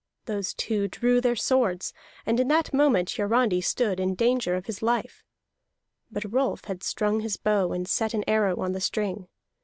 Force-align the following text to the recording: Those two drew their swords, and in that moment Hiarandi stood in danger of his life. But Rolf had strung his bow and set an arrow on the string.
Those 0.25 0.55
two 0.55 0.87
drew 0.87 1.21
their 1.21 1.35
swords, 1.35 1.93
and 2.25 2.39
in 2.39 2.47
that 2.47 2.73
moment 2.73 3.11
Hiarandi 3.11 3.61
stood 3.61 3.99
in 3.99 4.15
danger 4.15 4.55
of 4.55 4.65
his 4.65 4.81
life. 4.81 5.23
But 6.09 6.33
Rolf 6.33 6.65
had 6.65 6.81
strung 6.81 7.19
his 7.19 7.37
bow 7.37 7.71
and 7.71 7.87
set 7.87 8.15
an 8.15 8.23
arrow 8.25 8.61
on 8.61 8.71
the 8.71 8.81
string. 8.81 9.27